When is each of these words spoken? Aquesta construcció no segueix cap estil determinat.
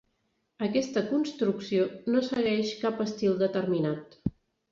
Aquesta 0.67 1.01
construcció 1.09 1.85
no 2.15 2.23
segueix 2.29 2.73
cap 2.81 3.05
estil 3.05 3.39
determinat. 3.45 4.19